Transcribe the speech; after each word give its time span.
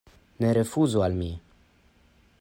Ne 0.43 0.53
rifuzu 0.57 1.03
al 1.07 1.17
mi. 1.19 1.29